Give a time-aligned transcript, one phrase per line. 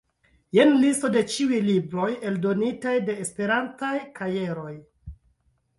[0.57, 4.75] Jen listo de ĉiuj libroj eldonitaj de Esperantaj Kajeroj.